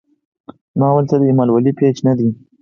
زما 0.73 0.87
وال 0.93 1.05
څۀ 1.09 1.15
د 1.21 1.23
اېمل 1.27 1.49
ولي 1.51 1.71
پېج 1.79 1.95
نۀ 2.05 2.11
دے 2.17 2.27